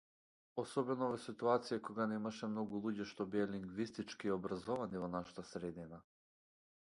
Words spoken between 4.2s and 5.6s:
образовани во нашата